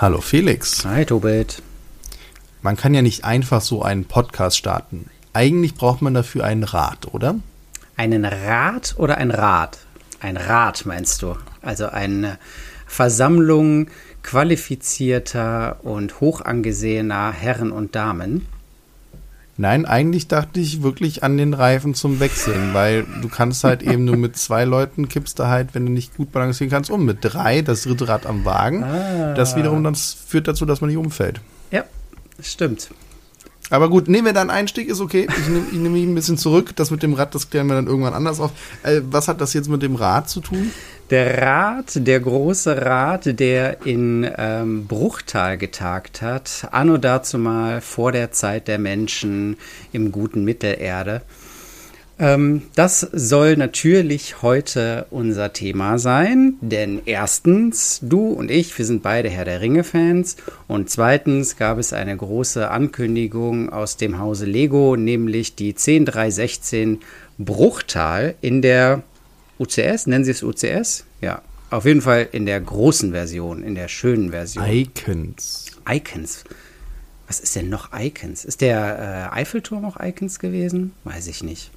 [0.00, 0.84] Hallo Felix.
[0.84, 1.60] Hi Tobit.
[2.62, 5.10] Man kann ja nicht einfach so einen Podcast starten.
[5.32, 7.34] Eigentlich braucht man dafür einen Rat, oder?
[7.96, 9.80] Einen Rat oder ein Rat?
[10.20, 11.34] Ein Rat meinst du?
[11.62, 12.38] Also eine
[12.86, 13.88] Versammlung
[14.22, 18.46] qualifizierter und hoch angesehener Herren und Damen?
[19.60, 24.04] Nein, eigentlich dachte ich wirklich an den Reifen zum Wechseln, weil du kannst halt eben
[24.04, 27.04] nur mit zwei Leuten kippst du halt, wenn du nicht gut balancieren kannst, um.
[27.04, 28.84] Mit drei, das dritte Rad am Wagen.
[28.84, 29.34] Ah.
[29.34, 31.40] Das wiederum dann führt dazu, dass man nicht umfällt.
[31.72, 31.82] Ja,
[32.40, 32.90] stimmt.
[33.70, 35.26] Aber gut, nehmen wir dann Einstieg, ist okay.
[35.28, 36.76] Ich nehme nehm mich ein bisschen zurück.
[36.76, 38.52] Das mit dem Rad, das klären wir dann irgendwann anders auf.
[38.84, 40.70] Äh, was hat das jetzt mit dem Rad zu tun?
[41.10, 48.12] Der Rat, der große Rat, der in ähm, Bruchtal getagt hat, anno dazu mal vor
[48.12, 49.56] der Zeit der Menschen
[49.90, 51.22] im guten Mittelerde.
[52.18, 59.02] Ähm, das soll natürlich heute unser Thema sein, denn erstens, du und ich, wir sind
[59.02, 64.94] beide Herr der Ringe-Fans und zweitens gab es eine große Ankündigung aus dem Hause Lego,
[64.94, 67.00] nämlich die 10316
[67.38, 69.04] Bruchtal in der
[69.58, 71.04] UCS, nennen Sie es UCS?
[71.20, 74.64] Ja, auf jeden Fall in der großen Version, in der schönen Version.
[74.66, 75.66] Icons.
[75.88, 76.44] Icons.
[77.26, 78.44] Was ist denn noch Icons?
[78.46, 80.92] Ist der äh, Eiffelturm auch Icons gewesen?
[81.04, 81.70] Weiß ich nicht.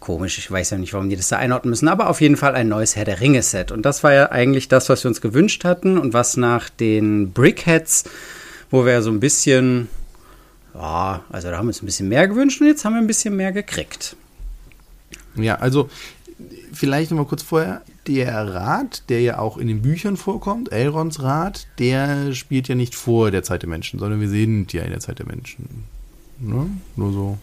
[0.00, 2.54] Komisch, ich weiß ja nicht, warum die das da einordnen müssen, aber auf jeden Fall
[2.54, 3.70] ein neues Herr der Ringe-Set.
[3.70, 7.32] Und das war ja eigentlich das, was wir uns gewünscht hatten und was nach den
[7.32, 8.04] Brickheads,
[8.70, 9.88] wo wir so ein bisschen,
[10.74, 13.06] ja, also da haben wir uns ein bisschen mehr gewünscht und jetzt haben wir ein
[13.06, 14.16] bisschen mehr gekriegt.
[15.36, 15.88] Ja, also
[16.72, 21.66] vielleicht nochmal kurz vorher, der Rat, der ja auch in den Büchern vorkommt, Elrons Rat,
[21.78, 25.00] der spielt ja nicht vor der Zeit der Menschen, sondern wir sind ja in der
[25.00, 25.84] Zeit der Menschen.
[26.38, 26.66] Ne?
[26.96, 27.38] Nur so.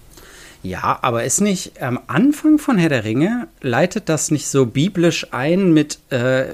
[0.63, 5.27] Ja, aber ist nicht am Anfang von Herr der Ringe, leitet das nicht so biblisch
[5.31, 6.45] ein mit äh,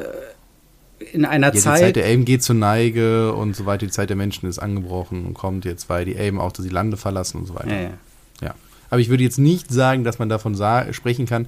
[1.12, 1.80] in einer ja, Zeit.
[1.80, 4.60] Die Zeit der Elben geht zur Neige und so weiter, die Zeit der Menschen ist
[4.60, 7.74] angebrochen und kommt jetzt, weil die Elben auch die Lande verlassen und so weiter.
[7.74, 7.90] Ja, ja.
[8.42, 8.56] ja.
[8.90, 10.56] Aber ich würde jetzt nicht sagen, dass man davon
[10.92, 11.48] sprechen kann,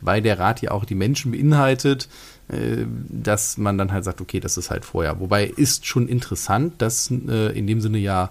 [0.00, 2.08] weil der Rat ja auch die Menschen beinhaltet,
[2.48, 5.20] äh, dass man dann halt sagt, okay, das ist halt vorher.
[5.20, 8.30] Wobei ist schon interessant, dass äh, in dem Sinne ja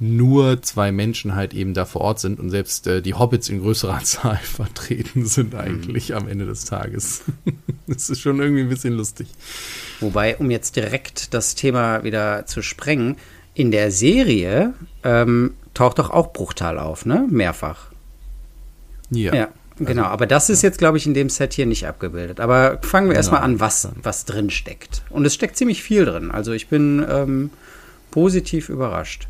[0.00, 3.60] nur zwei Menschen halt eben da vor Ort sind und selbst äh, die Hobbits in
[3.60, 6.16] größerer Zahl vertreten sind eigentlich mhm.
[6.16, 7.22] am Ende des Tages.
[7.86, 9.28] das ist schon irgendwie ein bisschen lustig.
[10.00, 13.16] Wobei, um jetzt direkt das Thema wieder zu sprengen,
[13.54, 17.26] in der Serie ähm, taucht doch auch Bruchtal auf, ne?
[17.28, 17.90] Mehrfach.
[19.10, 19.34] Ja.
[19.34, 19.48] ja.
[19.78, 22.40] Genau, also, aber das ist jetzt, glaube ich, in dem Set hier nicht abgebildet.
[22.40, 23.18] Aber fangen wir genau.
[23.18, 25.02] erstmal an, was, was drin steckt.
[25.10, 26.30] Und es steckt ziemlich viel drin.
[26.30, 27.50] Also ich bin ähm,
[28.10, 29.28] positiv überrascht.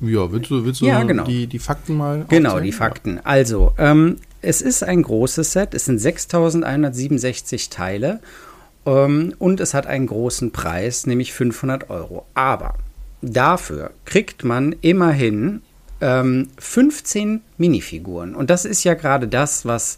[0.00, 1.24] Ja, willst du, willst du ja, genau.
[1.24, 2.66] die, die Fakten mal Genau, aufzeigen?
[2.66, 3.20] die Fakten.
[3.24, 5.74] Also, ähm, es ist ein großes Set.
[5.74, 8.20] Es sind 6167 Teile.
[8.86, 12.26] Ähm, und es hat einen großen Preis, nämlich 500 Euro.
[12.34, 12.74] Aber
[13.22, 15.62] dafür kriegt man immerhin
[16.00, 18.34] ähm, 15 Minifiguren.
[18.34, 19.96] Und das ist ja gerade das, was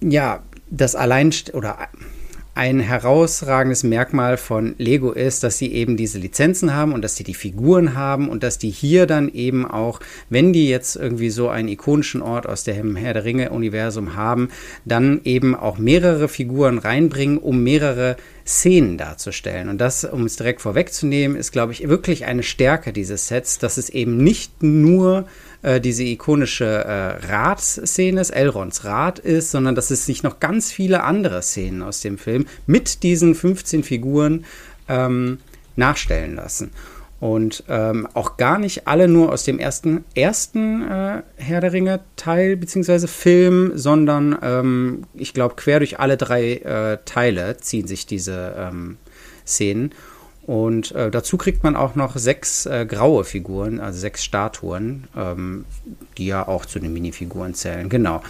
[0.00, 1.88] ja das allein oder
[2.56, 7.22] ein herausragendes Merkmal von Lego ist, dass sie eben diese Lizenzen haben und dass sie
[7.22, 10.00] die Figuren haben und dass die hier dann eben auch,
[10.30, 14.48] wenn die jetzt irgendwie so einen ikonischen Ort aus dem Herr der Ringe-Universum haben,
[14.86, 18.16] dann eben auch mehrere Figuren reinbringen, um mehrere
[18.46, 19.68] Szenen darzustellen.
[19.68, 23.76] Und das, um es direkt vorwegzunehmen, ist, glaube ich, wirklich eine Stärke dieses Sets, dass
[23.76, 25.26] es eben nicht nur
[25.62, 30.72] äh, diese ikonische äh, Ratsszene ist, Elrons Rat ist, sondern dass es sich noch ganz
[30.72, 34.44] viele andere Szenen aus dem Film mit diesen 15 Figuren
[34.88, 35.38] ähm,
[35.76, 36.70] nachstellen lassen.
[37.18, 42.00] Und ähm, auch gar nicht alle nur aus dem ersten, ersten äh, Herr der Ringe
[42.16, 43.06] Teil bzw.
[43.06, 48.98] Film, sondern ähm, ich glaube, quer durch alle drei äh, Teile ziehen sich diese ähm,
[49.46, 49.92] Szenen.
[50.46, 55.64] Und äh, dazu kriegt man auch noch sechs äh, graue Figuren, also sechs Statuen, ähm,
[56.18, 57.88] die ja auch zu den Minifiguren zählen.
[57.88, 58.22] Genau.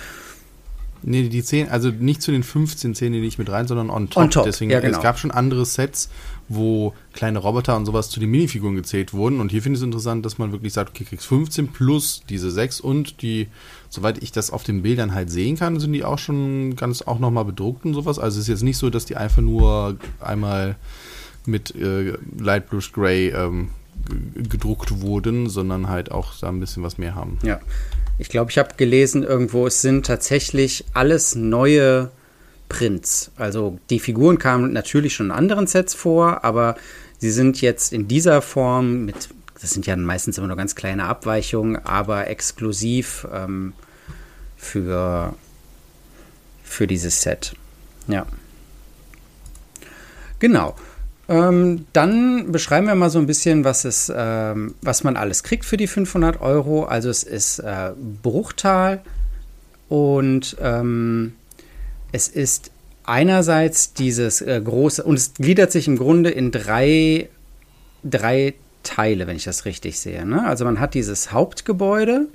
[1.03, 4.09] Nee, die zehn, also nicht zu den 15 zählen die nicht mit rein, sondern on
[4.09, 4.23] top.
[4.25, 4.45] On top.
[4.45, 4.97] Deswegen, ja, genau.
[4.97, 6.09] es gab schon andere Sets,
[6.49, 9.39] wo kleine Roboter und sowas zu den Minifiguren gezählt wurden.
[9.39, 12.51] Und hier finde ich es interessant, dass man wirklich sagt, okay, kriegst 15 plus diese
[12.51, 13.49] sechs und die,
[13.91, 17.19] soweit ich das auf den Bildern halt sehen kann, sind die auch schon ganz auch
[17.19, 18.19] nochmal bedruckt und sowas.
[18.19, 20.77] Also es ist jetzt nicht so, dass die einfach nur einmal
[21.47, 23.71] mit äh, Light Blues Gray ähm,
[24.35, 27.39] gedruckt wurden, sondern halt auch da ein bisschen was mehr haben.
[27.43, 27.61] Ja,
[28.19, 32.11] ich glaube, ich habe gelesen irgendwo, es sind tatsächlich alles neue
[32.69, 33.31] Prints.
[33.37, 36.77] Also die Figuren kamen natürlich schon in anderen Sets vor, aber
[37.19, 39.29] sie sind jetzt in dieser Form mit,
[39.61, 43.73] das sind ja meistens immer nur ganz kleine Abweichungen, aber exklusiv ähm,
[44.57, 45.35] für,
[46.65, 47.55] für dieses Set.
[48.09, 48.27] Ja.
[50.39, 50.75] Genau.
[51.29, 55.65] Ähm, dann beschreiben wir mal so ein bisschen, was, es, ähm, was man alles kriegt
[55.65, 56.85] für die 500 Euro.
[56.85, 57.93] Also es ist äh,
[58.23, 59.03] Bruchtal
[59.89, 61.35] und ähm,
[62.13, 62.71] es ist
[63.05, 67.29] einerseits dieses äh, große, und es gliedert sich im Grunde in drei,
[68.05, 70.25] drei Teile, wenn ich das richtig sehe.
[70.25, 70.47] Ne?
[70.47, 72.29] Also man hat dieses Hauptgebäude,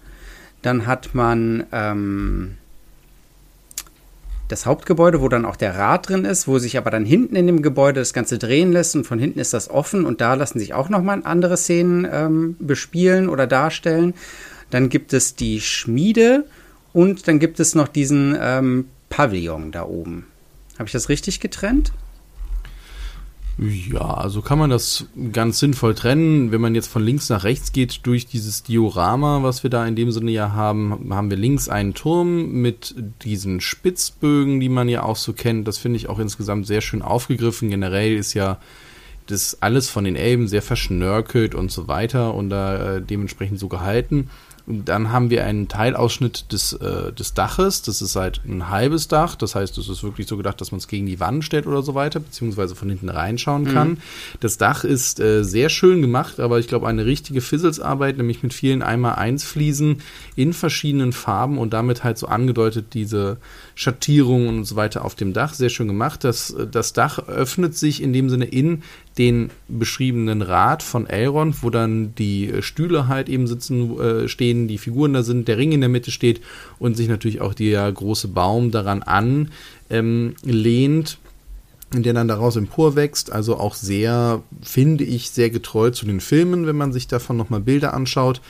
[0.61, 2.57] dann hat man ähm,
[4.51, 7.47] das Hauptgebäude, wo dann auch der Rad drin ist, wo sich aber dann hinten in
[7.47, 10.59] dem Gebäude das Ganze drehen lässt und von hinten ist das offen und da lassen
[10.59, 14.13] sich auch nochmal andere Szenen ähm, bespielen oder darstellen.
[14.69, 16.45] Dann gibt es die Schmiede
[16.93, 20.27] und dann gibt es noch diesen ähm, Pavillon da oben.
[20.77, 21.91] Habe ich das richtig getrennt?
[23.63, 26.51] Ja, also kann man das ganz sinnvoll trennen.
[26.51, 29.95] Wenn man jetzt von links nach rechts geht durch dieses Diorama, was wir da in
[29.95, 35.03] dem Sinne ja haben, haben wir links einen Turm mit diesen Spitzbögen, die man ja
[35.03, 35.67] auch so kennt.
[35.67, 37.69] Das finde ich auch insgesamt sehr schön aufgegriffen.
[37.69, 38.57] Generell ist ja
[39.27, 43.67] das alles von den Elben sehr verschnörkelt und so weiter und da äh, dementsprechend so
[43.67, 44.31] gehalten.
[44.67, 47.81] Dann haben wir einen Teilausschnitt des, äh, des Daches.
[47.81, 49.35] Das ist halt ein halbes Dach.
[49.35, 51.81] Das heißt, es ist wirklich so gedacht, dass man es gegen die Wand stellt oder
[51.81, 53.89] so weiter, beziehungsweise von hinten reinschauen kann.
[53.89, 53.97] Mhm.
[54.39, 58.53] Das Dach ist äh, sehr schön gemacht, aber ich glaube, eine richtige Fizzelsarbeit, nämlich mit
[58.53, 60.01] vielen einmal eins Fliesen
[60.35, 63.37] in verschiedenen Farben und damit halt so angedeutet diese
[63.75, 65.53] Schattierungen und so weiter auf dem Dach.
[65.53, 66.23] Sehr schön gemacht.
[66.23, 68.83] Das, das Dach öffnet sich in dem Sinne in
[69.17, 74.77] den beschriebenen Rad von Elrond, wo dann die Stühle halt eben sitzen, äh, stehen, die
[74.77, 76.41] Figuren da sind, der Ring in der Mitte steht
[76.79, 79.47] und sich natürlich auch der große Baum daran anlehnt,
[79.89, 80.33] ähm,
[81.93, 83.31] der dann daraus emporwächst.
[83.31, 87.59] Also auch sehr, finde ich, sehr getreu zu den Filmen, wenn man sich davon nochmal
[87.59, 88.41] Bilder anschaut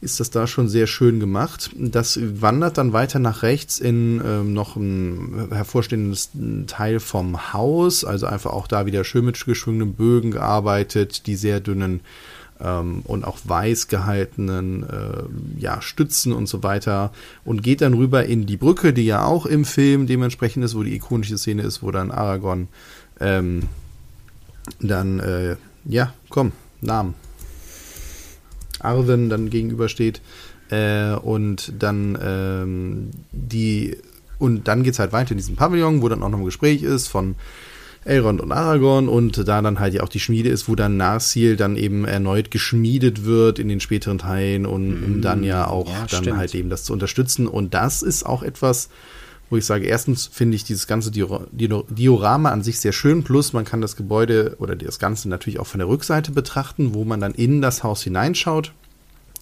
[0.00, 1.70] ist das da schon sehr schön gemacht.
[1.76, 6.30] Das wandert dann weiter nach rechts in ähm, noch ein hervorstehendes
[6.66, 11.60] Teil vom Haus, also einfach auch da wieder schön mit geschwungenen Bögen gearbeitet, die sehr
[11.60, 12.00] dünnen
[12.60, 17.12] ähm, und auch weiß gehaltenen äh, ja, Stützen und so weiter
[17.44, 20.82] und geht dann rüber in die Brücke, die ja auch im Film dementsprechend ist, wo
[20.82, 22.68] die ikonische Szene ist, wo dann Aragorn
[23.20, 23.64] ähm,
[24.80, 27.14] dann, äh, ja, komm, Namen.
[28.80, 30.20] Arwen dann gegenübersteht.
[30.70, 33.96] Äh, und dann ähm, die
[34.38, 36.82] und dann geht es halt weiter in diesem Pavillon, wo dann auch noch ein Gespräch
[36.82, 37.34] ist von
[38.04, 41.56] Elrond und Aragorn und da dann halt ja auch die Schmiede ist, wo dann Narsil
[41.56, 46.06] dann eben erneut geschmiedet wird in den späteren Teilen und um dann ja auch ja,
[46.10, 46.38] dann stimmt.
[46.38, 47.46] halt eben das zu unterstützen.
[47.46, 48.88] Und das ist auch etwas,
[49.50, 53.64] wo ich sage, erstens finde ich dieses ganze Diorama an sich sehr schön, plus man
[53.64, 57.34] kann das Gebäude oder das Ganze natürlich auch von der Rückseite betrachten, wo man dann
[57.34, 58.72] in das Haus hineinschaut.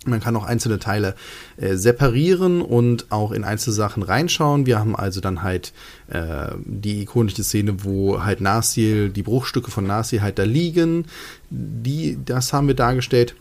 [0.07, 1.15] Man kann auch einzelne Teile
[1.59, 4.65] äh, separieren und auch in einzelne Sachen reinschauen.
[4.65, 5.75] Wir haben also dann halt
[6.09, 11.07] äh, die ikonische Szene, wo halt Narsil, die Bruchstücke von Narsil halt da liegen.
[11.51, 13.35] Die, das haben wir dargestellt.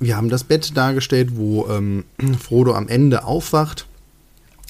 [0.00, 2.04] Wir haben das Bett dargestellt, wo ähm,
[2.40, 3.86] Frodo am Ende aufwacht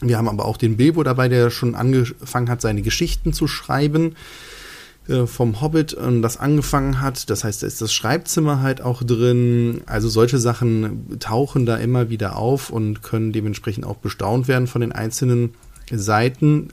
[0.03, 4.17] wir haben aber auch den Bilbo dabei, der schon angefangen hat, seine Geschichten zu schreiben
[5.09, 7.29] äh, vom Hobbit und das angefangen hat.
[7.31, 9.83] Das heißt, da ist das Schreibzimmer halt auch drin.
[9.87, 14.81] Also solche Sachen tauchen da immer wieder auf und können dementsprechend auch bestaunt werden von
[14.81, 15.55] den einzelnen
[15.91, 16.69] Seiten.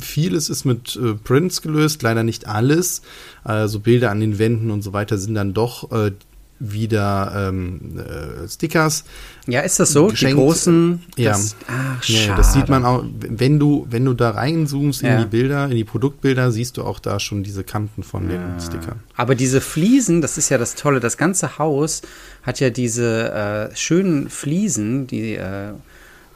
[0.00, 3.02] Vieles ist mit äh, Prints gelöst, leider nicht alles.
[3.42, 6.12] Also Bilder an den Wänden und so weiter sind dann doch äh,
[6.58, 9.04] wieder ähm, äh, Stickers.
[9.46, 10.06] Ja, ist das so?
[10.06, 10.36] Geschenkt.
[10.36, 11.02] Die großen.
[11.16, 11.32] Ja.
[11.32, 15.20] Das, ach, ja, das sieht man auch, wenn du, wenn du da reinzoomst in ja.
[15.20, 19.00] die Bilder, in die Produktbilder, siehst du auch da schon diese Kanten von den Stickern.
[19.16, 21.00] Aber diese Fliesen, das ist ja das Tolle.
[21.00, 22.02] Das ganze Haus
[22.42, 23.32] hat ja diese
[23.72, 25.72] äh, schönen Fliesen, die äh,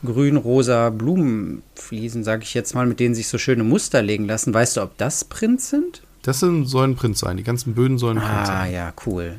[0.05, 4.53] grün-rosa Blumenfliesen, sage ich jetzt mal, mit denen sich so schöne Muster legen lassen.
[4.53, 6.03] Weißt du, ob das Prints sind?
[6.23, 7.37] Das sind, sollen Prints sein.
[7.37, 8.57] Die ganzen Böden sollen Prints ah, sein.
[8.57, 9.37] Ah, ja, cool.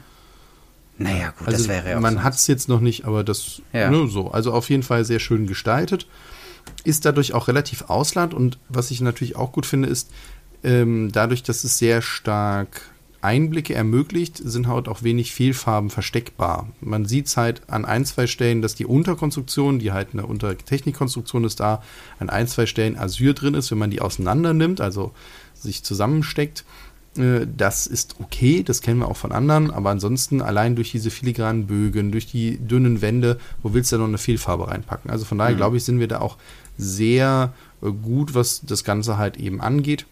[0.99, 3.89] Naja, gut, also das wäre ja Man hat es jetzt noch nicht, aber das ja.
[3.89, 4.31] ne, so.
[4.31, 6.07] Also auf jeden Fall sehr schön gestaltet.
[6.83, 10.11] Ist dadurch auch relativ Ausland und was ich natürlich auch gut finde, ist,
[10.63, 12.81] ähm, dadurch, dass es sehr stark
[13.21, 16.69] Einblicke ermöglicht, sind halt auch wenig Fehlfarben versteckbar.
[16.79, 21.59] Man sieht halt an ein, zwei Stellen, dass die Unterkonstruktion, die halt eine Untertechnikkonstruktion ist,
[21.59, 21.81] da
[22.19, 25.11] an ein, zwei Stellen Asyr drin ist, wenn man die auseinander nimmt, also
[25.53, 26.63] sich zusammensteckt.
[27.17, 31.09] Äh, das ist okay, das kennen wir auch von anderen, aber ansonsten allein durch diese
[31.09, 35.09] filigranen Bögen, durch die dünnen Wände, wo willst du da noch eine Fehlfarbe reinpacken?
[35.09, 35.57] Also von daher mhm.
[35.57, 36.37] glaube ich, sind wir da auch
[36.77, 40.05] sehr äh, gut, was das Ganze halt eben angeht.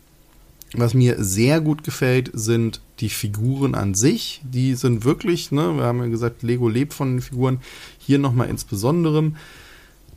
[0.73, 4.41] Was mir sehr gut gefällt, sind die Figuren an sich.
[4.43, 7.61] Die sind wirklich, ne, wir haben ja gesagt, Lego lebt von den Figuren.
[7.99, 9.31] Hier nochmal insbesondere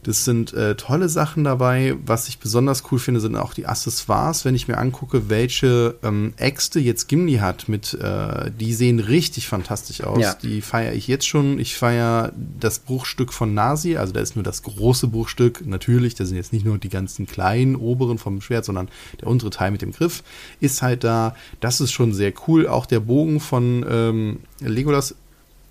[0.03, 1.97] Das sind äh, tolle Sachen dabei.
[2.07, 4.45] Was ich besonders cool finde, sind auch die Accessoires.
[4.45, 9.47] Wenn ich mir angucke, welche ähm, Äxte jetzt Gimli hat, mit, äh, die sehen richtig
[9.47, 10.21] fantastisch aus.
[10.21, 10.35] Ja.
[10.35, 11.59] Die feiere ich jetzt schon.
[11.59, 13.97] Ich feiere das Bruchstück von Nasi.
[13.97, 15.67] Also da ist nur das große Bruchstück.
[15.67, 18.89] Natürlich, da sind jetzt nicht nur die ganzen kleinen oberen vom Schwert, sondern
[19.21, 20.23] der untere Teil mit dem Griff
[20.61, 21.35] ist halt da.
[21.61, 22.67] Das ist schon sehr cool.
[22.67, 25.15] Auch der Bogen von ähm, Legolas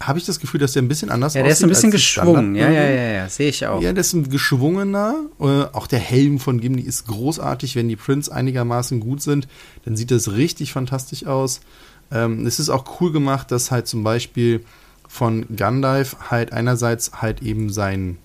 [0.02, 1.40] habe ich das Gefühl, dass der ein bisschen anders aussieht.
[1.40, 2.56] Ja, der ist ein bisschen geschwungen.
[2.56, 3.82] Ja, ja, ja, ja, sehe ich auch.
[3.82, 5.16] Ja, der ist ein geschwungener.
[5.40, 7.76] Äh, auch der Helm von Gimli ist großartig.
[7.76, 9.48] Wenn die Prints einigermaßen gut sind,
[9.86, 11.60] dann sieht das richtig fantastisch aus.
[12.12, 14.64] Ähm, es ist auch cool gemacht, dass halt zum Beispiel
[15.08, 18.18] von Gandalf halt einerseits halt eben sein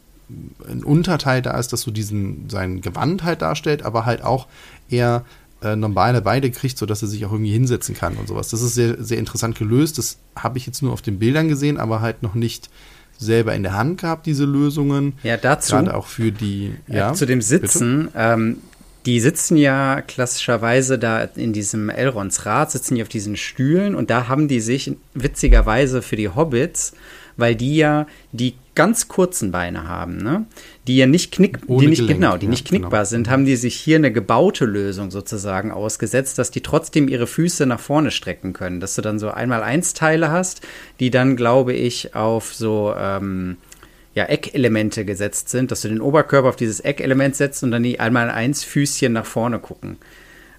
[0.67, 4.47] ein Unterteil da ist, dass so diesen sein Gewand halt darstellt, aber halt auch
[4.89, 5.25] eher
[5.65, 8.51] äh, normale Beine kriegt, sodass er sich auch irgendwie hinsetzen kann und sowas.
[8.51, 9.99] Das ist sehr, sehr interessant gelöst.
[9.99, 12.71] Das habe ich jetzt nur auf den Bildern gesehen, aber halt noch nicht
[13.19, 15.15] selber in der Hand gehabt, diese Lösungen.
[15.23, 15.77] Ja, dazu.
[15.77, 16.75] Gerade auch für die.
[16.89, 18.09] Äh, ja, zu dem Sitzen.
[18.15, 18.59] Ähm,
[19.07, 24.09] die sitzen ja klassischerweise da in diesem Elrons Rad, sitzen die auf diesen Stühlen und
[24.09, 26.95] da haben die sich witzigerweise für die Hobbits
[27.37, 30.47] weil die ja die ganz kurzen Beine haben, ne?
[30.87, 33.05] Die ja nicht knick, die nicht Gelenk, genau, die ja, nicht knickbar genau.
[33.05, 37.67] sind, haben die sich hier eine gebaute Lösung sozusagen ausgesetzt, dass die trotzdem ihre Füße
[37.67, 40.61] nach vorne strecken können, dass du dann so einmal eins Teile hast,
[41.01, 43.59] die dann glaube ich auf so ähm,
[44.15, 48.01] ja, Eckelemente gesetzt sind, dass du den Oberkörper auf dieses Eckelement setzt und dann die
[48.01, 49.99] einmal eins Füßchen nach vorne gucken.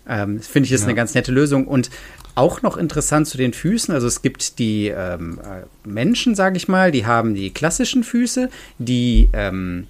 [0.08, 0.88] Ähm, Finde ich ist ja.
[0.88, 1.68] eine ganz nette Lösung.
[1.68, 1.90] Und
[2.36, 3.94] auch noch interessant zu den Füßen.
[3.94, 8.50] Also es gibt die ähm, äh, Menschen, sage ich mal, die haben die klassischen Füße.
[8.78, 9.88] Die ähm,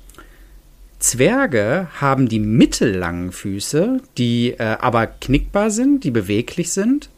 [0.99, 7.09] Zwerge haben die mittellangen Füße, die äh, aber knickbar sind, die beweglich sind.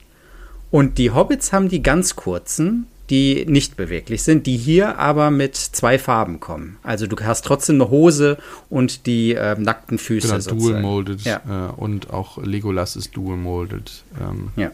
[0.71, 5.55] Und die Hobbits haben die ganz kurzen, die nicht beweglich sind, die hier aber mit
[5.55, 6.77] zwei Farben kommen.
[6.83, 8.37] Also du hast trotzdem eine Hose
[8.69, 10.27] und die äh, nackten Füße.
[10.27, 11.21] Genau, dual molded.
[11.21, 11.41] Ja.
[11.47, 14.03] Äh, und auch Legolas ist dual molded.
[14.19, 14.71] Ähm, ja.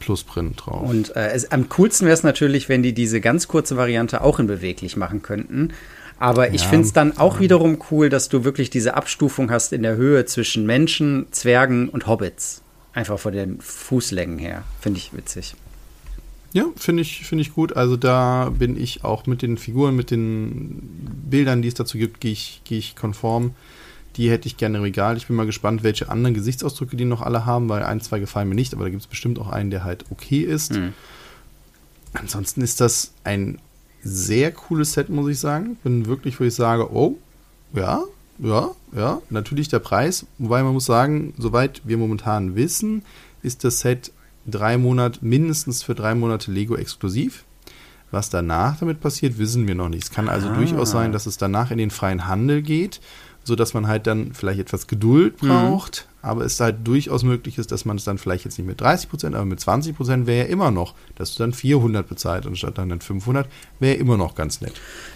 [0.00, 0.88] Plusprint drauf.
[0.88, 4.38] Und äh, es, am coolsten wäre es natürlich, wenn die diese ganz kurze Variante auch
[4.38, 5.72] in beweglich machen könnten.
[6.18, 9.72] Aber ich ja, finde es dann auch wiederum cool, dass du wirklich diese Abstufung hast
[9.72, 12.62] in der Höhe zwischen Menschen, Zwergen und Hobbits.
[12.94, 14.64] Einfach von den Fußlängen her.
[14.80, 15.54] Finde ich witzig.
[16.54, 17.76] Ja, finde ich, find ich gut.
[17.76, 20.80] Also da bin ich auch mit den Figuren, mit den
[21.28, 23.54] Bildern, die es dazu gibt, gehe ich, geh ich konform.
[24.16, 25.16] Die hätte ich gerne im Regal.
[25.16, 28.48] Ich bin mal gespannt, welche anderen Gesichtsausdrücke die noch alle haben, weil ein, zwei gefallen
[28.48, 30.72] mir nicht, aber da gibt es bestimmt auch einen, der halt okay ist.
[30.72, 30.94] Mhm.
[32.14, 33.58] Ansonsten ist das ein
[34.02, 35.76] sehr cooles Set, muss ich sagen.
[35.82, 37.18] Bin wirklich, wo ich sage, oh,
[37.74, 38.02] ja,
[38.38, 40.26] ja, ja, natürlich der Preis.
[40.38, 43.02] Wobei man muss sagen, soweit wir momentan wissen,
[43.42, 44.12] ist das Set
[44.46, 47.44] drei Monate, mindestens für drei Monate Lego exklusiv.
[48.10, 50.04] Was danach damit passiert, wissen wir noch nicht.
[50.04, 50.54] Es kann also ah.
[50.54, 53.00] durchaus sein, dass es danach in den freien Handel geht
[53.46, 55.48] so dass man halt dann vielleicht etwas Geduld mhm.
[55.48, 56.28] braucht, mhm.
[56.28, 59.08] aber es halt durchaus möglich ist, dass man es dann vielleicht jetzt nicht mit 30
[59.08, 62.76] Prozent, aber mit 20 Prozent wäre ja immer noch, dass du dann 400 bezahlt anstatt
[62.76, 63.48] dann 500,
[63.78, 64.74] wäre immer noch ganz nett.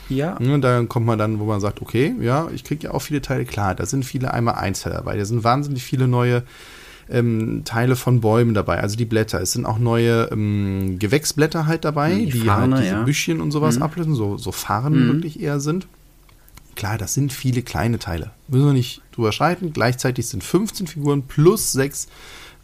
[0.09, 0.37] Ja.
[0.37, 3.21] Und dann kommt man dann, wo man sagt, okay, ja, ich kriege ja auch viele
[3.21, 6.45] Teile, klar, da sind viele einmal Einzeller dabei, da sind wahnsinnig viele neue
[7.11, 9.41] ähm, Teile von Bäumen dabei, also die Blätter.
[9.41, 13.03] Es sind auch neue ähm, Gewächsblätter halt dabei, die, die Farne, halt diese ja.
[13.03, 13.83] Büschchen und sowas mhm.
[13.83, 15.13] ablösen, so, so Farnen mhm.
[15.15, 15.89] wirklich eher sind.
[16.81, 18.31] Klar, das sind viele kleine Teile.
[18.49, 19.75] Müssen wir nicht drüber streiten.
[19.75, 22.09] Gleichzeitig sind 15 Figuren plus 6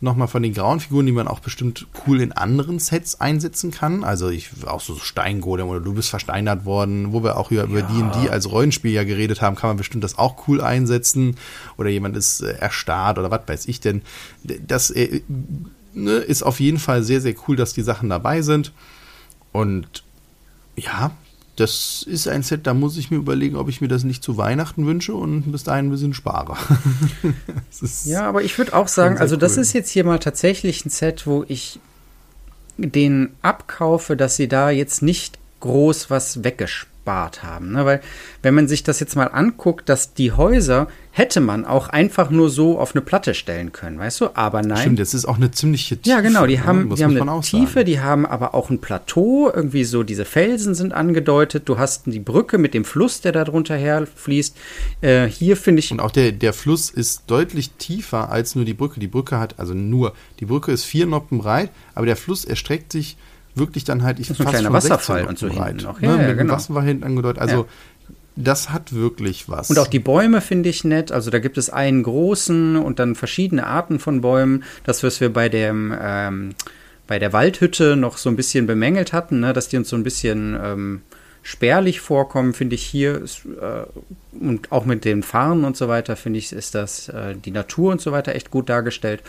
[0.01, 4.05] nochmal von den grauen Figuren, die man auch bestimmt cool in anderen Sets einsetzen kann.
[4.05, 7.65] Also ich auch so Steingodem oder du bist versteinert worden, wo wir auch hier ja.
[7.67, 11.37] über D&D als Rollenspiel ja geredet haben, kann man bestimmt das auch cool einsetzen.
[11.77, 14.01] Oder jemand ist äh, erstarrt oder was weiß ich denn.
[14.45, 15.21] Das äh,
[15.93, 18.73] ne, ist auf jeden Fall sehr, sehr cool, dass die Sachen dabei sind.
[19.53, 20.05] Und
[20.75, 21.11] ja,
[21.57, 24.37] das ist ein Set, da muss ich mir überlegen, ob ich mir das nicht zu
[24.37, 26.57] Weihnachten wünsche und bis dahin ein bisschen spare.
[28.05, 31.27] ja, aber ich würde auch sagen, also das ist jetzt hier mal tatsächlich ein Set,
[31.27, 31.81] wo ich
[32.77, 37.73] den abkaufe, dass sie da jetzt nicht groß was weggespart gespart haben.
[37.73, 37.85] Ne?
[37.85, 38.01] Weil,
[38.43, 42.51] wenn man sich das jetzt mal anguckt, dass die Häuser hätte man auch einfach nur
[42.51, 44.29] so auf eine Platte stellen können, weißt du?
[44.35, 44.79] Aber nein.
[44.79, 46.15] Stimmt, das ist auch eine ziemliche Tiefe.
[46.15, 46.65] Ja, genau, die ne?
[46.65, 47.87] haben, die haben eine Tiefe, sagen.
[47.87, 51.69] die haben aber auch ein Plateau, irgendwie so diese Felsen sind angedeutet.
[51.69, 54.57] Du hast die Brücke mit dem Fluss, der da drunter herfließt.
[55.01, 55.91] Äh, hier finde ich.
[55.91, 59.01] Und auch der, der Fluss ist deutlich tiefer als nur die Brücke.
[59.01, 62.93] Die Brücke hat, also nur, die Brücke ist vier Noppen breit, aber der Fluss erstreckt
[62.93, 63.17] sich
[63.57, 66.01] wirklich dann halt ich das ist ein kleiner Wasserfall und so hinten noch.
[66.01, 66.23] Ja, ne?
[66.23, 66.55] ja, mit genau.
[66.55, 67.41] Wasserfall hinten angedeutet.
[67.41, 68.15] Also ja.
[68.37, 69.71] das hat wirklich was.
[69.71, 71.13] Und auch die Bäume finde ich nett.
[71.13, 74.65] Also da gibt es einen großen und dann verschiedene Arten von Bäumen.
[74.85, 76.55] Das, was wir bei dem ähm,
[77.07, 79.53] bei der Waldhütte noch so ein bisschen bemängelt hatten, ne?
[79.53, 81.03] dass die uns so ein bisschen ähm,
[81.43, 86.39] spärlich vorkommen, finde ich hier äh, und auch mit den Farben und so weiter, finde
[86.39, 89.23] ich, ist das äh, die Natur und so weiter echt gut dargestellt.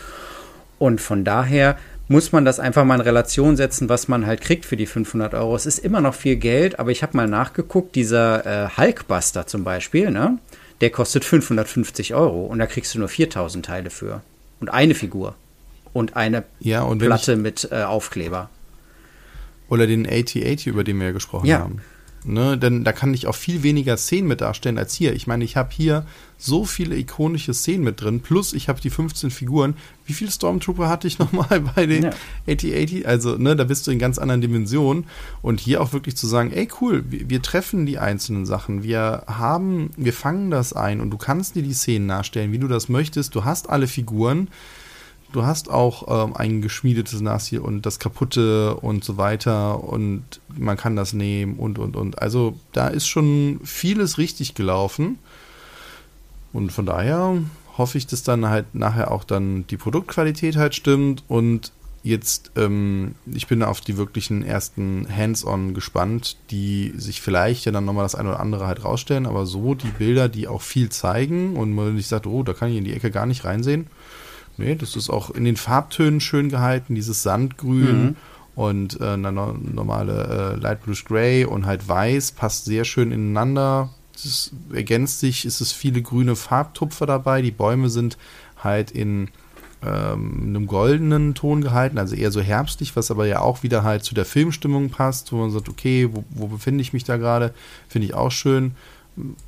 [0.78, 1.78] Und von daher
[2.08, 5.34] muss man das einfach mal in Relation setzen, was man halt kriegt für die 500
[5.34, 5.54] Euro.
[5.54, 9.62] Es ist immer noch viel Geld, aber ich habe mal nachgeguckt, dieser äh, Hulkbuster zum
[9.62, 10.38] Beispiel, ne?
[10.80, 14.22] der kostet 550 Euro und da kriegst du nur 4000 Teile für.
[14.60, 15.34] Und eine Figur.
[15.92, 18.50] Und eine ja, und Platte mit äh, Aufkleber.
[19.68, 21.58] Oder den AT-80, über den wir ja gesprochen ja.
[21.58, 21.82] haben.
[22.24, 25.14] Ne, denn da kann ich auch viel weniger Szenen mit darstellen als hier.
[25.14, 26.04] Ich meine, ich habe hier
[26.36, 29.74] so viele ikonische Szenen mit drin, plus ich habe die 15 Figuren.
[30.04, 32.10] Wie viele Stormtrooper hatte ich nochmal bei den ja.
[32.48, 33.06] 8080?
[33.06, 35.04] Also, ne, da bist du in ganz anderen Dimensionen.
[35.42, 38.82] Und hier auch wirklich zu sagen, ey, cool, wir, wir, treffen die einzelnen Sachen.
[38.82, 42.68] Wir haben, wir fangen das ein und du kannst dir die Szenen nachstellen, wie du
[42.68, 43.34] das möchtest.
[43.34, 44.48] Du hast alle Figuren
[45.32, 50.24] du hast auch ähm, ein geschmiedetes NAS hier und das kaputte und so weiter und
[50.56, 52.20] man kann das nehmen und und und.
[52.20, 55.18] Also da ist schon vieles richtig gelaufen
[56.52, 57.38] und von daher
[57.76, 63.14] hoffe ich, dass dann halt nachher auch dann die Produktqualität halt stimmt und jetzt, ähm,
[63.26, 68.14] ich bin auf die wirklichen ersten Hands-on gespannt, die sich vielleicht ja dann nochmal das
[68.14, 71.94] eine oder andere halt rausstellen, aber so die Bilder, die auch viel zeigen und man
[71.94, 73.88] nicht sagt, oh, da kann ich in die Ecke gar nicht reinsehen,
[74.58, 78.16] Nee, das ist auch in den Farbtönen schön gehalten, dieses Sandgrün mhm.
[78.56, 83.90] und äh, eine normale äh, Light Bluish Gray und halt Weiß passt sehr schön ineinander.
[84.14, 87.40] Das ergänzt sich, ist es viele grüne Farbtupfer dabei.
[87.40, 88.18] Die Bäume sind
[88.56, 89.28] halt in
[89.80, 94.02] ähm, einem goldenen Ton gehalten, also eher so herbstlich, was aber ja auch wieder halt
[94.02, 97.54] zu der Filmstimmung passt, wo man sagt, okay, wo, wo befinde ich mich da gerade?
[97.88, 98.72] Finde ich auch schön.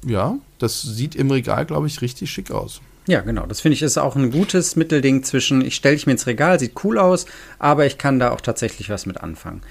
[0.06, 2.80] Ja, das sieht im Regal, glaube ich, richtig schick aus.
[3.10, 3.44] Ja, genau.
[3.44, 6.60] Das finde ich ist auch ein gutes Mittelding zwischen, ich stelle dich mir ins Regal,
[6.60, 7.26] sieht cool aus,
[7.58, 9.62] aber ich kann da auch tatsächlich was mit anfangen.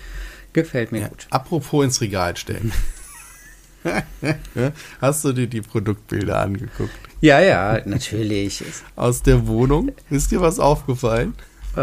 [0.52, 1.26] Gefällt mir ja, gut.
[1.30, 2.74] Apropos ins Regal stellen.
[5.00, 6.92] Hast du dir die Produktbilder angeguckt?
[7.22, 8.62] Ja, ja, natürlich.
[8.98, 9.94] Aus der Wohnung?
[10.10, 11.34] Ist dir was aufgefallen?
[11.78, 11.82] Äh,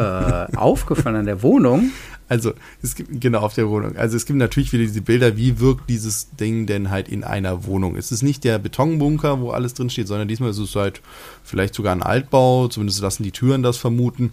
[0.56, 1.90] aufgefallen an der Wohnung?
[2.28, 3.96] Also, es gibt, genau, auf der Wohnung.
[3.96, 7.66] Also, es gibt natürlich wieder diese Bilder, wie wirkt dieses Ding denn halt in einer
[7.66, 7.96] Wohnung?
[7.96, 11.02] Es ist nicht der Betonbunker, wo alles drin steht, sondern diesmal ist es halt
[11.44, 14.32] vielleicht sogar ein Altbau, zumindest lassen die Türen das vermuten.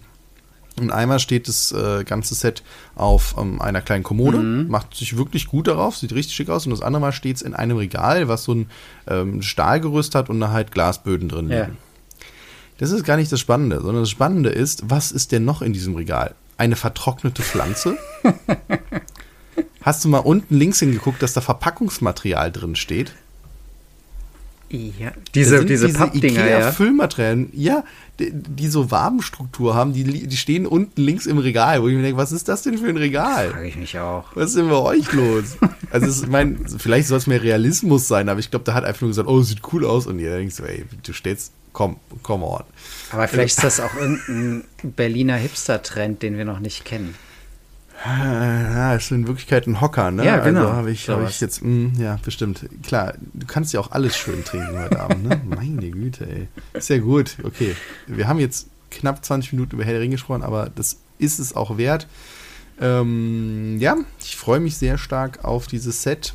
[0.76, 2.64] Und einmal steht das äh, ganze Set
[2.96, 4.68] auf ähm, einer kleinen Kommode, mhm.
[4.68, 6.66] macht sich wirklich gut darauf, sieht richtig schick aus.
[6.66, 8.66] Und das andere Mal steht es in einem Regal, was so ein
[9.06, 11.60] ähm, Stahlgerüst hat und da halt Glasböden drin liegen.
[11.60, 11.70] Ja.
[12.78, 15.72] Das ist gar nicht das Spannende, sondern das Spannende ist, was ist denn noch in
[15.72, 16.34] diesem Regal?
[16.56, 17.98] Eine vertrocknete Pflanze?
[19.82, 23.12] Hast du mal unten links hingeguckt, dass da Verpackungsmaterial drin steht?
[24.70, 26.72] Ja, diese, diese, diese Pappdinger, ja.
[26.72, 27.84] Füllmaterialien, ja,
[28.18, 32.02] die, die, so Wabenstruktur haben, die, die stehen unten links im Regal, wo ich mir
[32.02, 33.50] denke, was ist das denn für ein Regal?
[33.50, 34.34] Frage ich mich auch.
[34.34, 35.58] Was ist denn bei euch los?
[35.90, 38.84] also, ist, ich meine, vielleicht soll es mehr Realismus sein, aber ich glaube, da hat
[38.84, 41.98] einfach nur gesagt, oh, sieht cool aus und ihr denkt so, ey, du stellst komm,
[42.22, 42.64] come on.
[43.10, 47.14] Aber vielleicht ist das auch irgendein Berliner Hipster-Trend, den wir noch nicht kennen.
[48.06, 50.24] Ja, ist in Wirklichkeit ein Hocker, ne?
[50.24, 50.60] Ja, genau.
[50.60, 52.66] Also habe ich, hab ich jetzt, mh, hm, ja, bestimmt.
[52.82, 55.40] Klar, du kannst ja auch alles schön trinken heute Abend, ne?
[55.46, 56.48] Meine Güte, ey.
[56.72, 57.76] Ist ja gut, okay.
[58.06, 61.78] Wir haben jetzt knapp 20 Minuten über Herr Ring gesprochen, aber das ist es auch
[61.78, 62.06] wert.
[62.80, 66.34] Ähm, ja, ich freue mich sehr stark auf dieses Set.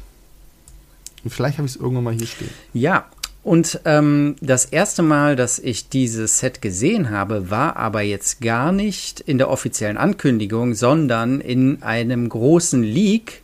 [1.24, 2.52] Und vielleicht habe ich es irgendwann mal hier stehen.
[2.74, 3.10] Ja,
[3.44, 8.72] und ähm, das erste Mal, dass ich dieses Set gesehen habe, war aber jetzt gar
[8.72, 13.42] nicht in der offiziellen Ankündigung, sondern in einem großen Leak,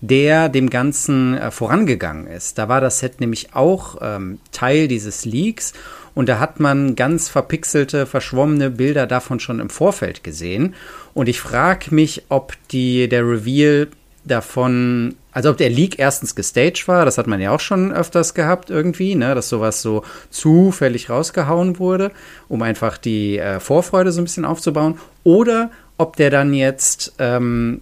[0.00, 2.58] der dem Ganzen äh, vorangegangen ist.
[2.58, 5.72] Da war das Set nämlich auch ähm, Teil dieses Leaks
[6.14, 10.74] und da hat man ganz verpixelte, verschwommene Bilder davon schon im Vorfeld gesehen.
[11.12, 13.88] Und ich frage mich, ob die, der Reveal
[14.24, 18.32] davon, also ob der Leak erstens gestaged war, das hat man ja auch schon öfters
[18.32, 22.12] gehabt irgendwie, ne, dass sowas so zufällig rausgehauen wurde,
[22.48, 27.80] um einfach die äh, Vorfreude so ein bisschen aufzubauen, oder ob der dann jetzt ähm,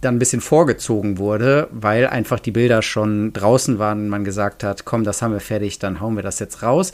[0.00, 4.64] dann ein bisschen vorgezogen wurde, weil einfach die Bilder schon draußen waren und man gesagt
[4.64, 6.92] hat, komm, das haben wir fertig, dann hauen wir das jetzt raus.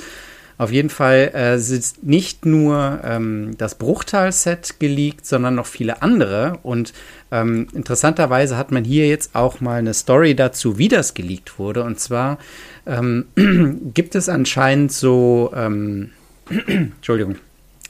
[0.56, 6.60] Auf jeden Fall äh, ist nicht nur ähm, das Bruchtal-Set geleakt, sondern noch viele andere.
[6.62, 6.92] Und
[7.34, 11.82] ähm, interessanterweise hat man hier jetzt auch mal eine Story dazu, wie das geleakt wurde.
[11.82, 12.38] Und zwar
[12.86, 13.26] ähm,
[13.92, 16.10] gibt es anscheinend so, ähm,
[16.66, 17.36] Entschuldigung,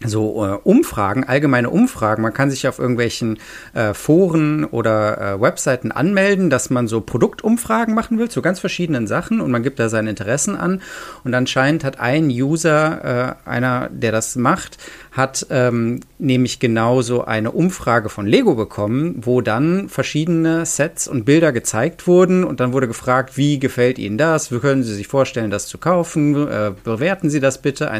[0.02, 2.22] so äh, Umfragen, allgemeine Umfragen.
[2.22, 3.38] Man kann sich auf irgendwelchen
[3.74, 9.07] äh, Foren oder äh, Webseiten anmelden, dass man so Produktumfragen machen will zu ganz verschiedenen
[9.07, 10.83] Sachen und man gibt da seine Interessen an.
[11.22, 14.78] Und anscheinend hat ein User, äh, einer, der das macht,
[15.12, 21.53] hat ähm, nämlich genauso eine Umfrage von Lego bekommen, wo dann verschiedene Sets und Bilder
[21.53, 24.53] gezeigt wurden und dann wurde gefragt, wie gefällt Ihnen das?
[24.53, 26.48] Wie können Sie sich vorstellen, das zu kaufen?
[26.48, 27.90] Äh, bewerten Sie das bitte.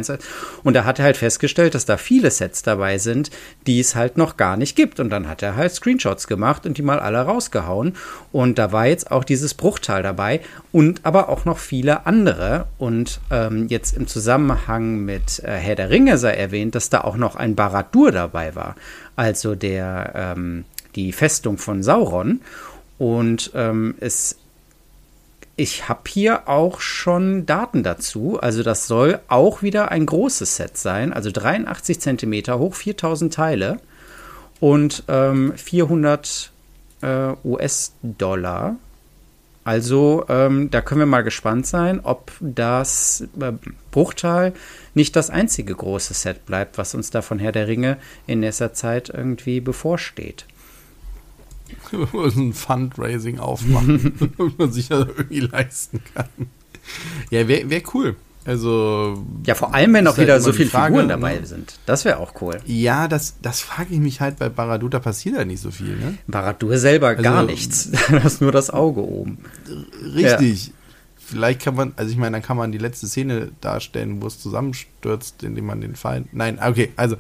[0.63, 3.31] Und er hat halt festgestellt, dass da viele Sets dabei sind,
[3.67, 5.01] die es halt noch gar nicht gibt.
[5.01, 7.95] Und dann hat er halt Screenshots gemacht und die mal alle rausgehauen.
[8.33, 10.41] Und da war jetzt auch dieses Bruchteil dabei
[10.75, 12.67] und aber auch noch viele andere.
[12.79, 17.17] Und ähm, jetzt im Zusammenhang mit äh, Herr der Ringe sei erwähnt, dass da auch
[17.17, 18.75] noch ein Baradur dabei war,
[19.15, 20.65] also der, ähm,
[20.97, 22.41] die Festung von Sauron.
[22.99, 24.37] Und ähm, es,
[25.55, 28.41] ich habe hier auch schon Daten dazu.
[28.41, 33.79] Also das soll auch wieder ein großes Set sein, also 83 Zentimeter hoch, 4000 Teile
[34.59, 36.51] und ähm, 400
[37.03, 38.75] äh, US-Dollar.
[39.65, 43.53] Also ähm, da können wir mal gespannt sein, ob das äh,
[43.91, 44.53] Bruchtal
[44.93, 47.97] nicht das einzige große Set bleibt, was uns da von Herr der Ringe
[48.27, 50.45] in nächster Zeit irgendwie bevorsteht.
[51.91, 56.29] Wir müssen Fundraising aufmachen, was man sich das irgendwie leisten kann.
[57.31, 58.17] Ja, wäre wär cool.
[58.45, 59.25] Also.
[59.47, 61.47] Ja, vor allem, wenn auch wieder halt so viele Frage, Figuren dabei ne?
[61.47, 61.79] sind.
[61.87, 62.61] Das wäre auch cool.
[62.67, 65.97] Ja, das, das frage ich mich halt bei Baradur, da passiert ja nicht so viel,
[65.97, 66.19] ne?
[66.27, 67.91] Baradur selber also, gar nichts.
[68.11, 69.39] das ist nur das Auge oben.
[70.15, 70.69] Richtig.
[70.69, 70.73] Ja.
[71.17, 74.39] Vielleicht kann man, also ich meine, dann kann man die letzte Szene darstellen, wo es
[74.41, 76.35] zusammenstürzt, indem man den Feind.
[76.35, 77.17] Nein, okay, also.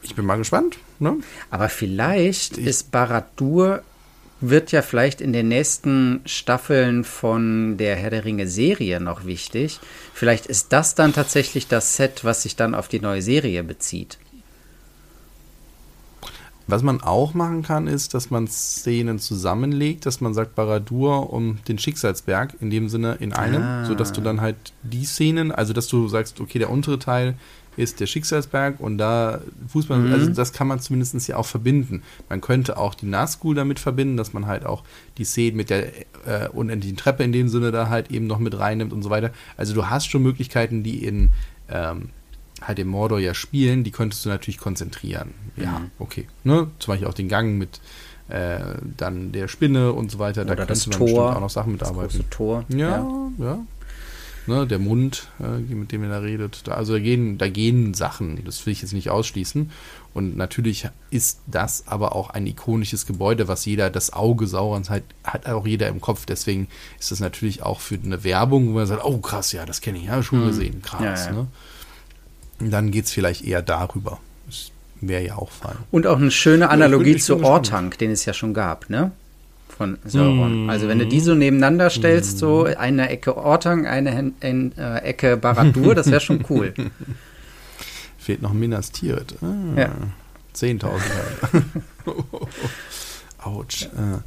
[0.00, 1.16] Ich bin mal gespannt, ne?
[1.50, 3.82] Aber vielleicht ich, ist Baradur
[4.40, 9.80] wird ja vielleicht in den nächsten Staffeln von der Herr der Ringe Serie noch wichtig.
[10.14, 14.18] Vielleicht ist das dann tatsächlich das Set, was sich dann auf die neue Serie bezieht.
[16.68, 21.58] Was man auch machen kann, ist, dass man Szenen zusammenlegt, dass man sagt Baradur um
[21.66, 23.84] den Schicksalsberg in dem Sinne in einem, ah.
[23.86, 27.36] sodass du dann halt die Szenen, also dass du sagst, okay, der untere Teil
[27.78, 30.12] ist der Schicksalsberg und da Fußball, mhm.
[30.12, 32.02] also das kann man zumindest ja auch verbinden.
[32.28, 34.82] Man könnte auch die Nazgul damit verbinden, dass man halt auch
[35.16, 35.86] die Szene mit der
[36.26, 39.30] äh, unendlichen Treppe in dem Sinne da halt eben noch mit reinnimmt und so weiter.
[39.56, 41.30] Also du hast schon Möglichkeiten, die in
[41.70, 42.10] ähm,
[42.60, 45.32] halt im Mordor ja spielen, die könntest du natürlich konzentrieren.
[45.56, 45.90] Ja, mhm.
[45.98, 46.26] okay.
[46.44, 46.68] Ne?
[46.78, 47.80] Zum Beispiel auch den Gang mit
[48.28, 48.58] äh,
[48.96, 50.42] dann der Spinne und so weiter.
[50.42, 52.18] Oder da könnte man Tor, auch noch Sachen mitarbeiten.
[52.18, 52.64] Das Tor.
[52.68, 53.30] Ja, ja.
[53.38, 53.58] ja
[54.48, 56.66] ne, der Mund, äh, mit dem er da redet.
[56.66, 59.70] Da, also da gehen, da gehen Sachen, das will ich jetzt nicht ausschließen.
[60.14, 65.04] Und natürlich ist das aber auch ein ikonisches Gebäude, was jeder, das Auge Saurons hat,
[65.22, 66.26] hat auch jeder im Kopf.
[66.26, 66.66] Deswegen
[66.98, 69.98] ist das natürlich auch für eine Werbung, wo man sagt, oh krass, ja, das kenne
[69.98, 70.48] ich, ja, schon mhm.
[70.48, 71.26] gesehen, krass.
[71.26, 71.32] Ja, ja.
[71.32, 71.46] Ne?
[72.58, 74.18] Dann geht es vielleicht eher darüber.
[74.46, 75.76] Das wäre ja auch fein.
[75.90, 79.12] Und auch eine schöne Analogie ja, zu Ortank, den es ja schon gab, ne?
[79.78, 80.66] von Sauron.
[80.66, 80.70] Mm.
[80.70, 82.38] Also wenn du die so nebeneinander stellst, mm.
[82.38, 86.74] so eine Ecke Ortang, eine in, äh, Ecke Baradur, das wäre schon cool.
[88.18, 89.36] Fehlt noch Minas Tirith.
[89.40, 89.90] Ah, ja.
[90.54, 90.90] 10.000.
[93.42, 93.84] Autsch.
[93.84, 94.18] Äh.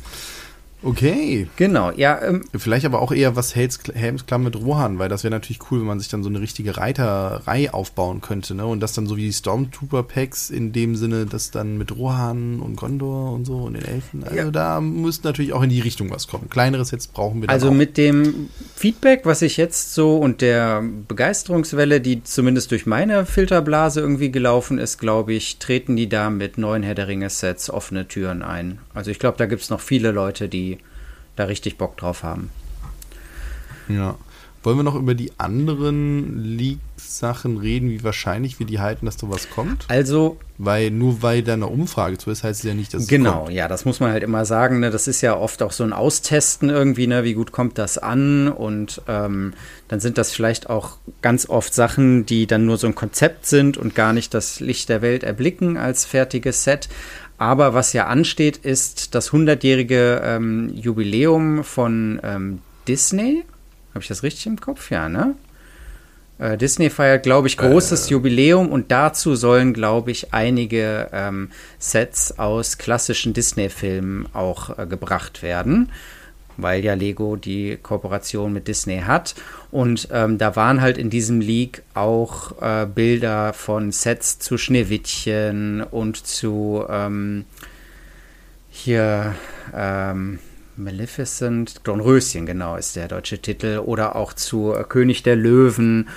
[0.83, 1.47] Okay.
[1.57, 2.21] Genau, ja.
[2.21, 5.79] Ähm, Vielleicht aber auch eher was Helms Klamm mit Rohan, weil das wäre natürlich cool,
[5.79, 8.65] wenn man sich dann so eine richtige Reiterei aufbauen könnte, ne?
[8.65, 12.75] Und das dann so wie die Stormtrooper-Packs in dem Sinne, das dann mit Rohan und
[12.75, 14.23] Gondor und so und den Elfen.
[14.23, 14.51] Also ja.
[14.51, 16.49] da müsste natürlich auch in die Richtung was kommen.
[16.49, 17.73] Kleineres jetzt brauchen wir dann Also auch.
[17.73, 24.01] mit dem Feedback, was ich jetzt so und der Begeisterungswelle, die zumindest durch meine Filterblase
[24.01, 28.41] irgendwie gelaufen ist, glaube ich, treten die da mit neuen Herr der Ringe-Sets offene Türen
[28.41, 28.79] ein.
[28.93, 30.79] Also ich glaube, da gibt es noch viele Leute, die
[31.35, 32.49] da richtig Bock drauf haben.
[33.87, 34.15] Ja.
[34.63, 39.49] Wollen wir noch über die anderen Leak-Sachen reden, wie wahrscheinlich wir die halten, dass sowas
[39.49, 39.85] kommt?
[39.87, 40.37] Also.
[40.59, 43.49] Weil nur weil da eine Umfrage zu ist, heißt es ja nicht, dass es Genau,
[43.49, 44.79] ja, das muss man halt immer sagen.
[44.79, 44.91] Ne?
[44.91, 47.23] Das ist ja oft auch so ein Austesten irgendwie, ne?
[47.23, 48.49] wie gut kommt das an?
[48.49, 49.53] Und ähm,
[49.87, 53.77] dann sind das vielleicht auch ganz oft Sachen, die dann nur so ein Konzept sind
[53.79, 56.87] und gar nicht das Licht der Welt erblicken als fertiges Set.
[57.41, 63.43] Aber was ja ansteht, ist das 100-jährige ähm, Jubiläum von ähm, Disney.
[63.95, 64.91] Habe ich das richtig im Kopf?
[64.91, 65.33] Ja, ne?
[66.37, 68.11] Äh, Disney feiert, glaube ich, großes äh.
[68.11, 71.49] Jubiläum und dazu sollen, glaube ich, einige ähm,
[71.79, 75.91] Sets aus klassischen Disney-Filmen auch äh, gebracht werden
[76.61, 79.35] weil ja Lego die Kooperation mit Disney hat.
[79.71, 85.81] Und ähm, da waren halt in diesem Leak auch äh, Bilder von Sets zu Schneewittchen
[85.81, 87.45] und zu ähm,
[88.69, 89.35] hier
[89.73, 90.39] ähm,
[90.77, 96.09] Maleficent, Dornröschen, genau, ist der deutsche Titel, oder auch zu äh, König der Löwen.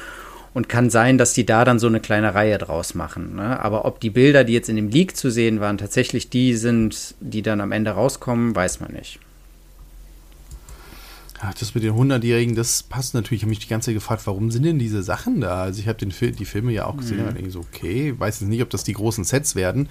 [0.52, 3.34] Und kann sein, dass die da dann so eine kleine Reihe draus machen.
[3.34, 3.58] Ne?
[3.58, 7.16] Aber ob die Bilder, die jetzt in dem Leak zu sehen waren, tatsächlich die sind,
[7.18, 9.18] die dann am Ende rauskommen, weiß man nicht
[11.46, 13.40] Ach, das mit den 100-Jährigen, das passt natürlich.
[13.40, 15.62] Ich habe mich die ganze Zeit gefragt, warum sind denn diese Sachen da?
[15.62, 17.28] Also ich habe die Filme ja auch gesehen mhm.
[17.28, 19.88] und denke so, okay, weiß jetzt nicht, ob das die großen Sets werden.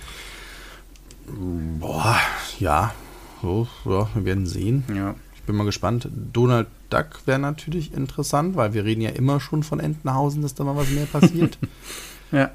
[1.80, 2.18] Boah,
[2.60, 2.94] ja,
[3.42, 4.84] so, ja, wir werden sehen.
[4.94, 5.16] Ja.
[5.36, 6.08] Ich bin mal gespannt.
[6.32, 10.64] Donald Duck wäre natürlich interessant, weil wir reden ja immer schon von Entenhausen, dass da
[10.64, 11.60] mal was mehr passiert.
[12.32, 12.52] ja.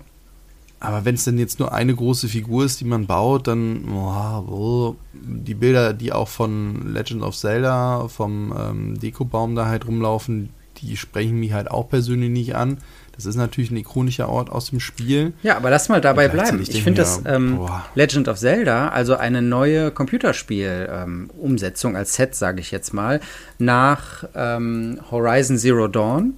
[0.80, 4.44] Aber wenn es denn jetzt nur eine große Figur ist, die man baut, dann oh,
[4.48, 10.50] oh, die Bilder, die auch von Legend of Zelda, vom ähm, Dekobaum da halt rumlaufen,
[10.80, 12.78] die sprechen mich halt auch persönlich nicht an.
[13.18, 15.32] Das ist natürlich ein ikonischer Ort aus dem Spiel.
[15.42, 16.62] Ja, aber lass mal dabei bleiben.
[16.62, 17.58] Ich finde das ähm,
[17.96, 23.20] Legend of Zelda, also eine neue Computerspiel-Umsetzung ähm, als Set, sage ich jetzt mal,
[23.58, 26.34] nach ähm, Horizon Zero Dawn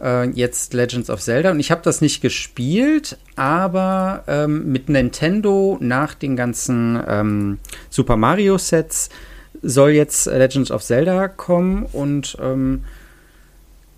[0.00, 1.50] äh, jetzt Legends of Zelda.
[1.50, 7.58] Und ich habe das nicht gespielt, aber ähm, mit Nintendo nach den ganzen ähm,
[7.90, 9.08] Super Mario Sets
[9.62, 12.84] soll jetzt Legends of Zelda kommen und ähm,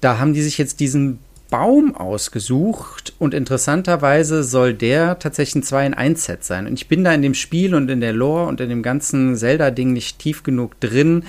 [0.01, 1.19] da haben die sich jetzt diesen
[1.51, 6.67] Baum ausgesucht und interessanterweise soll der tatsächlich ein 2 in 1 Set sein.
[6.67, 9.35] Und ich bin da in dem Spiel und in der Lore und in dem ganzen
[9.35, 11.25] Zelda-Ding nicht tief genug drin,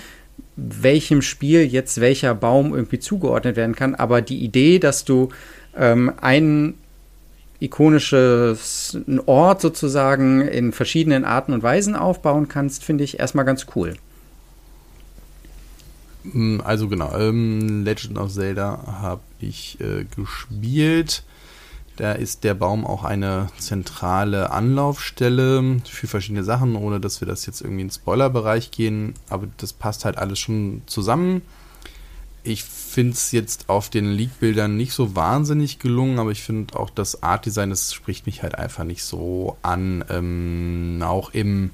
[0.59, 3.95] welchem Spiel jetzt welcher Baum irgendwie zugeordnet werden kann.
[3.95, 5.29] Aber die Idee, dass du
[5.75, 6.75] ähm, ein
[7.59, 13.95] ikonisches Ort sozusagen in verschiedenen Arten und Weisen aufbauen kannst, finde ich erstmal ganz cool.
[16.23, 21.23] Mm, also genau, ähm, Legend of Zelda habe ich äh, gespielt.
[21.99, 27.45] Da ist der Baum auch eine zentrale Anlaufstelle für verschiedene Sachen, ohne dass wir das
[27.45, 29.15] jetzt irgendwie in den Spoilerbereich gehen.
[29.29, 31.41] Aber das passt halt alles schon zusammen.
[32.41, 36.89] Ich finde es jetzt auf den Leak-Bildern nicht so wahnsinnig gelungen, aber ich finde auch
[36.89, 40.05] das Art-Design, das spricht mich halt einfach nicht so an.
[40.09, 41.71] Ähm, auch im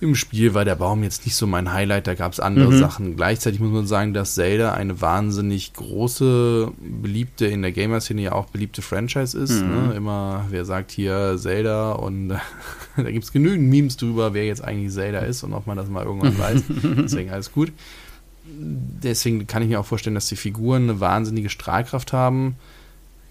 [0.00, 2.78] im Spiel war der Baum jetzt nicht so mein Highlight, da gab es andere mhm.
[2.78, 3.16] Sachen.
[3.16, 8.46] Gleichzeitig muss man sagen, dass Zelda eine wahnsinnig große, beliebte, in der Gamer-Szene ja auch
[8.46, 9.62] beliebte Franchise ist.
[9.62, 9.68] Mhm.
[9.68, 9.94] Ne?
[9.96, 12.28] Immer, wer sagt hier Zelda und
[12.96, 15.88] da gibt es genügend Memes drüber, wer jetzt eigentlich Zelda ist und ob man das
[15.88, 16.62] mal irgendwann weiß.
[17.04, 17.72] Deswegen alles gut.
[18.46, 22.56] Deswegen kann ich mir auch vorstellen, dass die Figuren eine wahnsinnige Strahlkraft haben.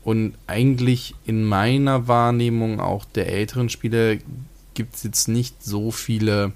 [0.04, 4.20] Und eigentlich in meiner Wahrnehmung auch der älteren Spiele
[4.74, 6.54] gibt es jetzt nicht so viele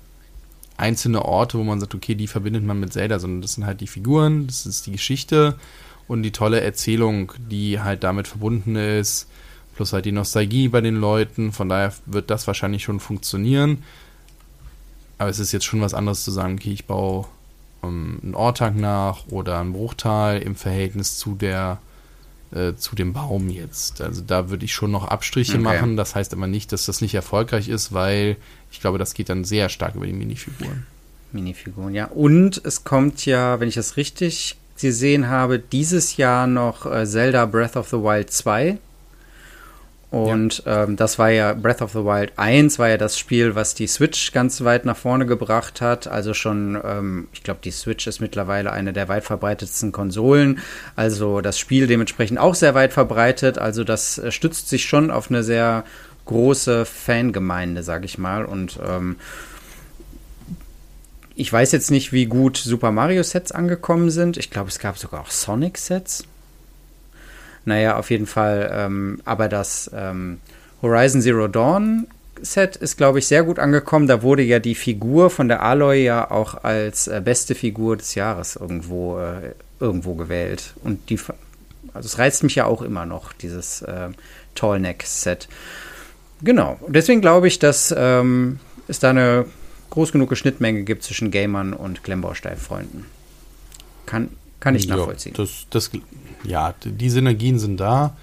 [0.77, 3.81] einzelne Orte, wo man sagt, okay, die verbindet man mit Zelda, sondern das sind halt
[3.81, 5.57] die Figuren, das ist die Geschichte
[6.07, 9.27] und die tolle Erzählung, die halt damit verbunden ist,
[9.75, 11.51] plus halt die Nostalgie bei den Leuten.
[11.51, 13.83] Von daher wird das wahrscheinlich schon funktionieren.
[15.17, 17.25] Aber es ist jetzt schon was anderes zu sagen, okay, ich baue
[17.81, 21.79] um, ähm, einen Ortag nach oder ein Bruchtal im Verhältnis zu der
[22.51, 24.01] äh, zu dem Baum jetzt.
[24.01, 25.61] Also da würde ich schon noch Abstriche okay.
[25.61, 25.97] machen.
[25.97, 28.37] Das heißt aber nicht, dass das nicht erfolgreich ist, weil
[28.71, 30.85] ich glaube, das geht dann sehr stark über die Minifiguren.
[31.31, 32.05] Minifiguren, ja.
[32.05, 37.45] Und es kommt ja, wenn ich das richtig gesehen habe, dieses Jahr noch äh, Zelda
[37.45, 38.77] Breath of the Wild 2
[40.09, 40.83] und ja.
[40.83, 43.87] ähm, das war ja Breath of the Wild 1, war ja das Spiel, was die
[43.87, 46.07] Switch ganz weit nach vorne gebracht hat.
[46.07, 50.59] Also schon, ähm, ich glaube, die Switch ist mittlerweile eine der weit verbreitetsten Konsolen.
[50.95, 53.57] Also das Spiel dementsprechend auch sehr weit verbreitet.
[53.57, 55.83] Also das äh, stützt sich schon auf eine sehr
[56.23, 58.45] große Fangemeinde, sag ich mal.
[58.45, 59.17] Und ähm,
[61.35, 64.37] ich weiß jetzt nicht, wie gut Super Mario Sets angekommen sind.
[64.37, 66.23] Ich glaube, es gab sogar auch Sonic Sets.
[67.67, 68.71] Naja, auf jeden Fall.
[68.73, 70.39] Ähm, aber das ähm,
[70.81, 72.07] Horizon Zero Dawn
[72.41, 74.07] Set ist, glaube ich, sehr gut angekommen.
[74.07, 78.15] Da wurde ja die Figur von der Aloy ja auch als äh, beste Figur des
[78.15, 80.75] Jahres irgendwo, äh, irgendwo gewählt.
[80.81, 81.19] Und die,
[81.93, 84.09] also es reizt mich ja auch immer noch, dieses äh,
[84.55, 85.49] Tallneck-Set.
[86.43, 86.79] Genau.
[86.87, 89.45] Deswegen glaube ich, dass ähm, es da eine
[89.89, 93.05] groß genug Schnittmenge gibt zwischen Gamern und Klemmbaustein-Freunden.
[94.05, 94.29] Kann,
[94.61, 95.33] kann ich nachvollziehen.
[95.37, 95.91] Ja, das, das,
[96.47, 98.15] ja, die Synergien sind da.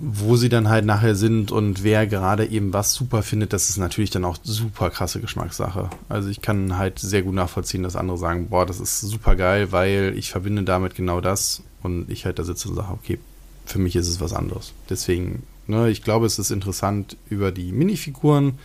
[0.00, 3.78] Wo sie dann halt nachher sind und wer gerade eben was super findet, das ist
[3.78, 5.90] natürlich dann auch super krasse Geschmackssache.
[6.08, 9.72] Also ich kann halt sehr gut nachvollziehen, dass andere sagen, boah, das ist super geil,
[9.72, 13.18] weil ich verbinde damit genau das und ich halt da sitze und sage, okay,
[13.66, 14.72] für mich ist es was anderes.
[14.88, 18.60] Deswegen, ne, ich glaube, es ist interessant über die Minifiguren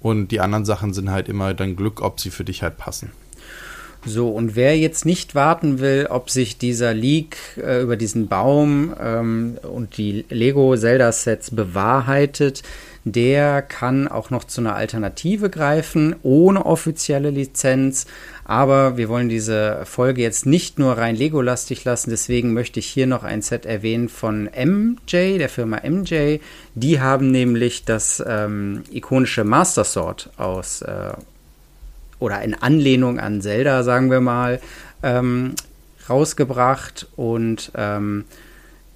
[0.00, 3.12] und die anderen Sachen sind halt immer dann Glück, ob sie für dich halt passen.
[4.06, 8.94] So, und wer jetzt nicht warten will, ob sich dieser Leak äh, über diesen Baum
[8.98, 12.62] ähm, und die Lego Zelda-Sets bewahrheitet,
[13.04, 18.06] der kann auch noch zu einer Alternative greifen, ohne offizielle Lizenz.
[18.44, 23.06] Aber wir wollen diese Folge jetzt nicht nur rein Lego-lastig lassen, deswegen möchte ich hier
[23.06, 26.38] noch ein Set erwähnen von MJ, der Firma MJ.
[26.74, 31.12] Die haben nämlich das ähm, ikonische Master Sword aus äh,
[32.20, 34.60] oder in Anlehnung an Zelda, sagen wir mal,
[35.02, 35.54] ähm,
[36.08, 37.08] rausgebracht.
[37.16, 38.24] Und ähm,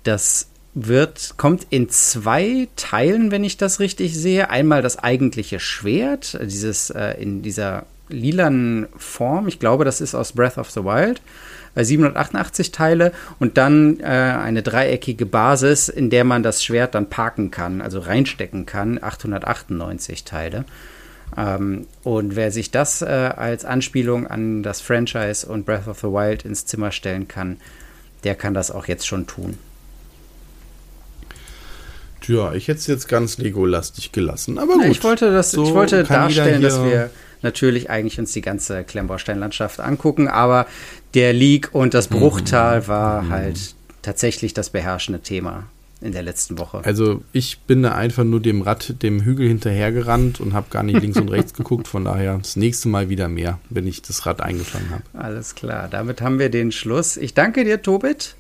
[0.04, 4.50] das wird, kommt in zwei Teilen, wenn ich das richtig sehe.
[4.50, 9.48] Einmal das eigentliche Schwert, dieses äh, in dieser lilanen Form.
[9.48, 11.20] Ich glaube, das ist aus Breath of the Wild.
[11.76, 17.10] 788 äh, Teile und dann äh, eine dreieckige Basis, in der man das Schwert dann
[17.10, 20.64] parken kann, also reinstecken kann, 898 Teile.
[21.36, 26.06] Ähm, und wer sich das äh, als Anspielung an das Franchise und Breath of the
[26.06, 27.56] Wild ins Zimmer stellen kann,
[28.24, 29.58] der kann das auch jetzt schon tun.
[32.20, 34.86] Tja, ich hätte es jetzt ganz Lego-lastig gelassen, aber gut.
[34.86, 37.10] ich wollte, das, so ich wollte darstellen, dass wir
[37.42, 40.66] natürlich eigentlich uns die ganze Klemmbausteinlandschaft angucken, aber
[41.12, 42.88] der Leak und das Bruchtal mhm.
[42.88, 43.30] war mhm.
[43.30, 45.64] halt tatsächlich das beherrschende Thema
[46.04, 46.82] in der letzten Woche.
[46.84, 51.00] Also ich bin da einfach nur dem Rad, dem Hügel hinterhergerannt und habe gar nicht
[51.00, 51.88] links und rechts geguckt.
[51.88, 55.02] Von daher das nächste Mal wieder mehr, wenn ich das Rad eingefangen habe.
[55.14, 57.16] Alles klar, damit haben wir den Schluss.
[57.16, 58.36] Ich danke dir, Tobit.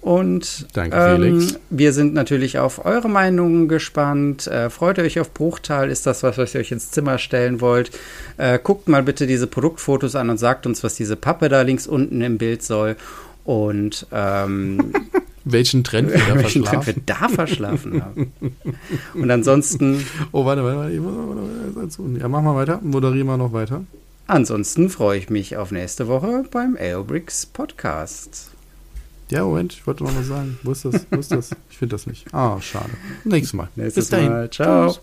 [0.00, 4.46] Und Danke, ähm, wir sind natürlich auf eure Meinungen gespannt.
[4.46, 5.90] Äh, freut euch auf Bruchtal?
[5.90, 7.90] Ist das was, was ihr euch ins Zimmer stellen wollt?
[8.36, 11.86] Äh, guckt mal bitte diese Produktfotos an und sagt uns, was diese Pappe da links
[11.86, 12.96] unten im Bild soll.
[13.44, 14.92] Und ähm,
[15.44, 16.82] welchen Trend wir da welchen verschlafen.
[16.82, 18.32] Trend wir da verschlafen haben.
[19.14, 20.04] Und ansonsten.
[20.32, 21.04] Oh, warte, warte, warte.
[21.74, 22.20] Warte, warte.
[22.20, 22.80] Ja, mach mal weiter.
[22.82, 23.84] Moderier mal noch weiter.
[24.26, 28.50] Ansonsten freue ich mich auf nächste Woche beim Aerobricks Podcast.
[29.30, 30.58] Ja, Moment, ich wollte noch mal sagen.
[30.62, 31.06] Wo ist das?
[31.10, 31.50] Wo ist das?
[31.70, 32.32] Ich finde das nicht.
[32.32, 32.90] Ah, schade.
[33.24, 33.68] Nächstes Mal.
[33.74, 34.30] Nächstes Bis dahin.
[34.30, 34.50] Mal.
[34.50, 34.92] Ciao.
[34.92, 35.00] Tschüss.